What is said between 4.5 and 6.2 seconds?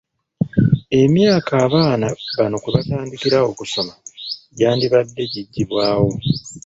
gyandibadde giggibwawo.